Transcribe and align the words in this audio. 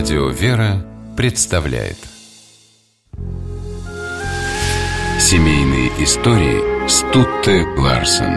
Радио 0.00 0.28
«Вера» 0.28 0.82
представляет 1.14 1.98
Семейные 5.18 5.88
истории 6.02 6.88
Стутте 6.88 7.66
Ларсен 7.76 8.34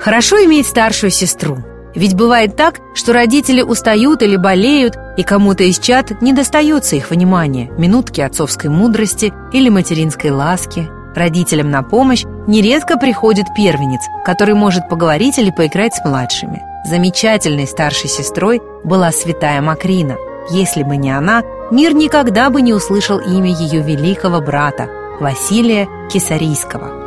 Хорошо 0.00 0.42
иметь 0.46 0.66
старшую 0.66 1.10
сестру. 1.10 1.58
Ведь 1.94 2.14
бывает 2.14 2.56
так, 2.56 2.80
что 2.94 3.12
родители 3.12 3.60
устают 3.60 4.22
или 4.22 4.36
болеют, 4.36 4.96
и 5.18 5.24
кому-то 5.24 5.64
из 5.64 5.78
чат 5.78 6.22
не 6.22 6.32
достается 6.32 6.96
их 6.96 7.10
внимания, 7.10 7.70
минутки 7.76 8.22
отцовской 8.22 8.70
мудрости 8.70 9.30
или 9.52 9.68
материнской 9.68 10.30
ласки. 10.30 10.88
Родителям 11.14 11.70
на 11.70 11.82
помощь 11.82 12.24
нередко 12.46 12.96
приходит 12.96 13.46
первенец, 13.54 14.00
который 14.24 14.54
может 14.54 14.88
поговорить 14.88 15.38
или 15.38 15.50
поиграть 15.50 15.94
с 15.94 16.04
младшими. 16.04 16.62
Замечательной 16.84 17.66
старшей 17.66 18.08
сестрой 18.08 18.60
была 18.84 19.12
святая 19.12 19.60
Макрина. 19.60 20.16
Если 20.50 20.82
бы 20.82 20.96
не 20.96 21.10
она, 21.10 21.42
мир 21.70 21.94
никогда 21.94 22.50
бы 22.50 22.60
не 22.62 22.72
услышал 22.72 23.18
имя 23.18 23.52
ее 23.52 23.82
великого 23.82 24.40
брата, 24.40 24.88
Василия 25.20 25.88
Кесарийского. 26.12 27.02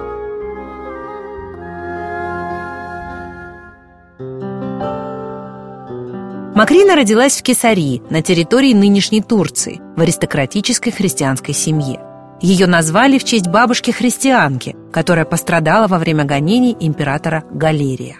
Макрина 6.55 6.95
родилась 6.95 7.37
в 7.37 7.43
Кесарии, 7.43 8.01
на 8.09 8.21
территории 8.21 8.73
нынешней 8.73 9.21
Турции, 9.21 9.81
в 9.97 10.01
аристократической 10.01 10.93
христианской 10.93 11.53
семье. 11.53 12.04
Ее 12.41 12.67
назвали 12.67 13.17
в 13.17 13.23
честь 13.23 13.47
бабушки-христианки, 13.47 14.75
которая 14.91 15.25
пострадала 15.25 15.87
во 15.87 15.97
время 15.97 16.25
гонений 16.25 16.75
императора 16.79 17.43
Галерия. 17.51 18.17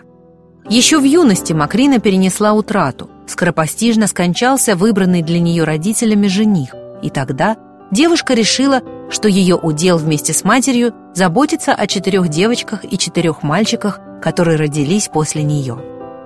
Еще 0.69 0.99
в 0.99 1.03
юности 1.03 1.53
Макрина 1.53 1.99
перенесла 1.99 2.53
утрату. 2.53 3.09
Скоропостижно 3.27 4.07
скончался 4.07 4.75
выбранный 4.75 5.21
для 5.21 5.39
нее 5.39 5.63
родителями 5.63 6.27
жених. 6.27 6.73
И 7.03 7.09
тогда 7.09 7.57
девушка 7.91 8.33
решила, 8.33 8.81
что 9.09 9.27
ее 9.27 9.55
удел 9.55 9.97
вместе 9.97 10.33
с 10.33 10.43
матерью 10.43 10.93
заботиться 11.13 11.73
о 11.73 11.85
четырех 11.85 12.29
девочках 12.29 12.83
и 12.83 12.97
четырех 12.97 13.43
мальчиках, 13.43 13.99
которые 14.21 14.57
родились 14.57 15.07
после 15.07 15.43
нее. 15.43 15.77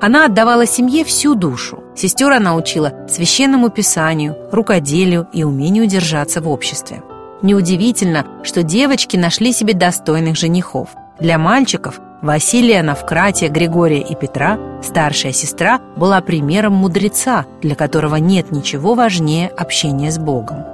Она 0.02 0.26
отдавала 0.26 0.66
семье 0.66 1.04
всю 1.04 1.36
душу. 1.36 1.84
Сестер 1.96 2.32
она 2.32 2.56
учила 2.56 2.94
священному 3.10 3.70
писанию, 3.70 4.38
рукоделию 4.52 5.28
и 5.34 5.44
умению 5.44 5.88
держаться 5.88 6.40
в 6.40 6.48
обществе. 6.48 7.04
Неудивительно, 7.42 8.26
что 8.44 8.64
девочки 8.64 9.18
нашли 9.18 9.54
себе 9.54 9.74
достойных 9.74 10.36
женихов. 10.36 10.90
Для 11.20 11.38
мальчиков 11.38 12.00
Василия, 12.22 12.84
Навкратия, 12.84 13.50
Григория 13.50 14.02
и 14.02 14.16
Петра 14.16 14.58
старшая 14.84 15.32
сестра 15.32 15.80
была 15.96 16.22
примером 16.22 16.74
мудреца, 16.74 17.46
для 17.62 17.76
которого 17.76 18.16
нет 18.18 18.52
ничего 18.52 18.94
важнее 18.94 19.48
общения 19.48 20.12
с 20.12 20.18
Богом. 20.18 20.66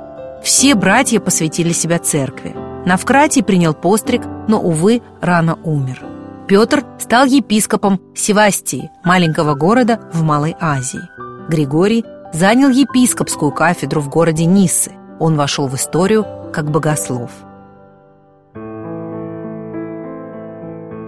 Все 0.44 0.76
братья 0.76 1.20
посвятили 1.20 1.72
себя 1.72 2.00
церкви. 2.00 2.56
Навкратий 2.86 3.44
принял 3.44 3.74
постриг, 3.74 4.24
но, 4.48 4.60
увы, 4.60 5.02
рано 5.22 5.58
умер– 5.64 6.04
Петр 6.48 6.86
стал 7.00 7.26
епископом 7.26 8.00
Севастии, 8.14 8.92
маленького 9.04 9.56
города 9.56 10.00
в 10.14 10.22
Малой 10.22 10.56
Азии. 10.60 11.02
Григорий 11.50 12.06
занял 12.34 12.70
епископскую 12.70 13.52
кафедру 13.52 14.00
в 14.00 14.10
городе 14.10 14.46
Ниссы. 14.46 14.92
Он 15.20 15.38
вошел 15.38 15.68
в 15.68 15.76
историю 15.76 16.26
как 16.56 16.72
богослов. 16.72 17.32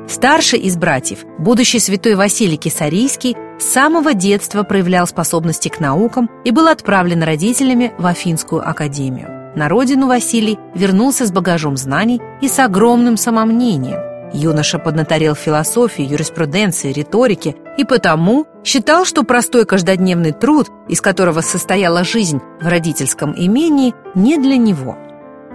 Старший 0.09 0.59
из 0.59 0.75
братьев, 0.75 1.19
будущий 1.39 1.79
святой 1.79 2.15
Василий 2.15 2.57
Кисарийский, 2.57 3.37
с 3.57 3.63
самого 3.63 4.13
детства 4.13 4.63
проявлял 4.63 5.07
способности 5.07 5.69
к 5.69 5.79
наукам 5.79 6.29
и 6.43 6.51
был 6.51 6.67
отправлен 6.67 7.23
родителями 7.23 7.93
в 7.97 8.05
Афинскую 8.05 8.67
академию. 8.67 9.53
На 9.55 9.69
родину 9.69 10.07
Василий 10.07 10.59
вернулся 10.75 11.25
с 11.25 11.31
багажом 11.31 11.77
знаний 11.77 12.21
и 12.41 12.49
с 12.49 12.59
огромным 12.59 13.15
самомнением. 13.15 14.01
Юноша 14.33 14.79
поднаторел 14.79 15.33
философии, 15.33 16.03
юриспруденции, 16.03 16.91
риторике 16.91 17.55
и 17.77 17.85
потому 17.85 18.45
считал, 18.65 19.05
что 19.05 19.23
простой 19.23 19.65
каждодневный 19.65 20.33
труд, 20.33 20.67
из 20.89 20.99
которого 20.99 21.39
состояла 21.39 22.03
жизнь 22.03 22.41
в 22.59 22.67
родительском 22.67 23.33
имении, 23.33 23.95
не 24.13 24.37
для 24.37 24.57
него. 24.57 24.97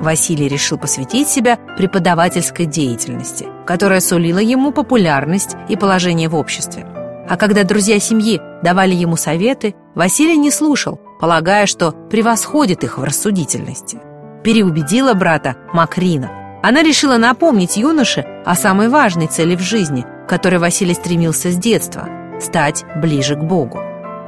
Василий 0.01 0.49
решил 0.49 0.79
посвятить 0.79 1.29
себя 1.29 1.59
преподавательской 1.77 2.67
деятельности, 2.67 3.47
которая 3.67 4.01
сулила 4.01 4.39
ему 4.39 4.73
популярность 4.73 5.57
и 5.69 5.77
положение 5.77 6.29
в 6.29 6.35
обществе. 6.35 6.87
А 7.29 7.37
когда 7.37 7.65
друзья 7.65 7.99
семьи 8.01 8.41
давали 8.63 8.95
ему 8.95 9.17
советы, 9.17 9.75
Василий 9.95 10.37
не 10.37 10.51
слушал, 10.51 11.01
полагая, 11.21 11.67
что 11.67 11.93
превосходит 11.93 12.85
их 12.85 12.99
в 12.99 13.05
рассудительности. 13.05 13.99
Переубедила 14.43 15.15
брата 15.15 15.57
Макрина– 15.73 16.31
она 16.63 16.83
решила 16.85 17.17
напомнить 17.17 17.77
юноше 17.77 18.25
о 18.47 18.55
самой 18.55 18.89
важной 18.89 19.27
цели 19.27 19.57
в 19.57 19.61
жизни, 19.61 20.07
к 20.27 20.29
которой 20.29 20.59
Василий 20.59 20.95
стремился 20.95 21.51
с 21.51 21.57
детства– 21.57 22.09
стать 22.41 22.85
ближе 22.97 23.35
к 23.35 23.41
Богу. 23.41 23.81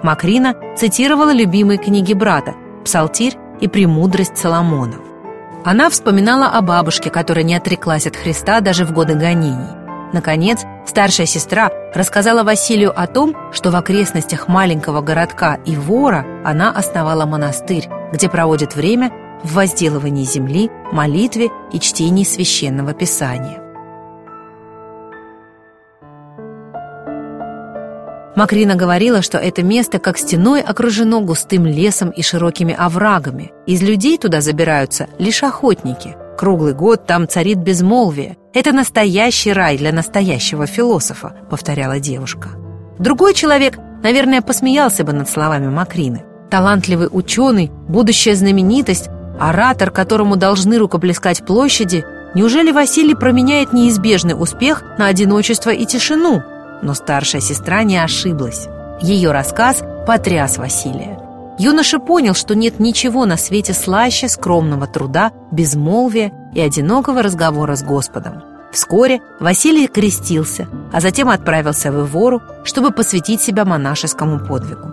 Макрина 0.03 0.57
цитировала 0.77 1.33
любимые 1.33 1.79
книги 1.79 2.13
брата 2.13 2.55
«Псалтирь» 2.85 3.37
и 3.61 3.69
«Премудрость 3.69 4.37
Соломонов». 4.37 5.01
Она 5.65 5.89
вспоминала 5.89 6.49
о 6.49 6.61
бабушке, 6.61 7.09
которая 7.09 7.43
не 7.43 7.55
отреклась 7.55 8.07
от 8.07 8.17
Христа 8.17 8.61
даже 8.61 8.85
в 8.85 8.93
годы 8.93 9.15
гонений. 9.15 9.67
Наконец, 10.13 10.63
старшая 10.87 11.27
сестра 11.27 11.71
рассказала 11.95 12.45
Василию 12.45 12.93
о 12.95 13.07
том, 13.07 13.35
что 13.51 13.71
в 13.71 13.77
окрестностях 13.77 14.47
маленького 14.47 15.01
городка 15.01 15.59
Ивора 15.65 16.27
она 16.45 16.71
основала 16.71 17.25
монастырь, 17.25 17.89
где 18.13 18.29
проводит 18.29 18.77
время 18.77 19.11
в 19.43 19.55
возделывании 19.55 20.25
земли, 20.25 20.71
молитве 20.93 21.49
и 21.73 21.81
чтении 21.81 22.25
священного 22.25 22.93
писания. 22.93 23.64
Макрина 28.37 28.75
говорила, 28.75 29.23
что 29.23 29.39
это 29.39 29.63
место 29.63 29.99
как 29.99 30.19
стеной 30.19 30.61
окружено 30.61 31.21
густым 31.21 31.67
лесом 31.67 32.11
и 32.11 32.23
широкими 32.23 32.75
оврагами. 32.75 33.53
Из 33.67 33.83
людей 33.83 34.19
туда 34.19 34.41
забираются 34.41 35.09
лишь 35.19 35.43
охотники. 35.43 36.17
Круглый 36.37 36.75
год 36.75 37.07
там 37.07 37.29
царит 37.29 37.59
безмолвие. 37.59 38.37
Это 38.53 38.73
настоящий 38.73 39.53
рай 39.53 39.79
для 39.79 39.93
настоящего 39.93 40.67
философа, 40.67 41.35
повторяла 41.49 42.01
девушка. 42.01 42.49
Другой 42.99 43.35
человек, 43.35 43.79
наверное, 44.03 44.43
посмеялся 44.43 45.05
бы 45.05 45.13
над 45.13 45.29
словами 45.29 45.69
Макрины. 45.69 46.25
Талантливый 46.51 47.09
ученый, 47.11 47.71
будущая 47.89 48.35
знаменитость, 48.35 49.09
Оратор, 49.39 49.91
которому 49.91 50.37
должны 50.37 50.79
рукоплескать 50.79 51.45
площади, 51.45 52.05
неужели 52.35 52.71
Василий 52.71 53.15
променяет 53.15 53.73
неизбежный 53.73 54.41
успех 54.41 54.85
на 54.99 55.07
одиночество 55.07 55.71
и 55.71 55.85
тишину? 55.85 56.43
Но 56.85 56.93
старшая 56.93 57.41
сестра 57.41 57.83
не 57.83 57.97
ошиблась. 57.97 58.69
Ее 59.01 59.33
рассказ 59.33 59.83
потряс 60.07 60.59
Василия. 60.59 61.19
Юноша 61.59 61.99
понял, 61.99 62.35
что 62.35 62.55
нет 62.55 62.79
ничего 62.79 63.25
на 63.25 63.39
свете 63.39 63.73
слаще 63.73 64.29
скромного 64.29 64.87
труда, 64.87 65.33
безмолвия 65.51 66.33
и 66.55 66.61
одинокого 66.61 67.23
разговора 67.23 67.75
с 67.75 67.83
Господом. 67.83 68.43
Вскоре 68.71 69.23
Василий 69.41 69.87
крестился, 69.87 70.69
а 70.93 71.01
затем 71.01 71.31
отправился 71.31 71.91
в 71.91 72.01
Ивору, 72.01 72.43
чтобы 72.65 72.91
посвятить 72.91 73.41
себя 73.41 73.65
монашескому 73.65 74.41
подвигу. 74.41 74.91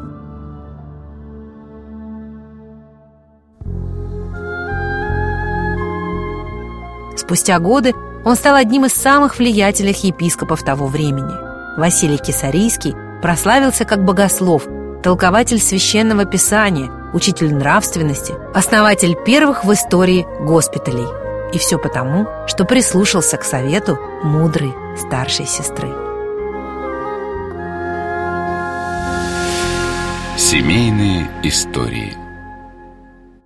Спустя 7.18 7.60
годы 7.60 7.94
он 8.24 8.36
стал 8.36 8.56
одним 8.56 8.86
из 8.86 8.94
самых 8.94 9.40
влиятельных 9.40 10.04
епископов 10.04 10.64
того 10.64 10.88
времени. 10.88 11.51
Василий 11.78 12.18
Кисарийский 12.18 12.96
прославился 13.22 13.86
как 13.86 14.04
богослов, 14.04 14.68
толкователь 15.04 15.60
священного 15.60 16.26
писания, 16.26 16.92
учитель 17.14 17.54
нравственности, 17.54 18.34
основатель 18.54 19.16
первых 19.26 19.64
в 19.64 19.72
истории 19.72 20.28
госпиталей. 20.42 21.08
И 21.54 21.58
все 21.58 21.78
потому, 21.78 22.28
что 22.48 22.66
прислушался 22.66 23.38
к 23.38 23.44
совету 23.44 23.98
мудрой 24.24 24.74
старшей 24.98 25.46
сестры. 25.46 25.90
Семейные 30.38 31.30
истории– 31.44 32.18